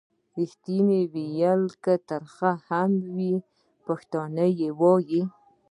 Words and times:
ریښتیا 0.37 0.99
ویل 1.13 1.63
که 1.83 1.93
تریخ 2.09 2.37
هم 2.69 2.91
وي 3.15 3.33
پښتون 3.85 4.35
یې 4.59 4.69
وايي. 4.79 5.21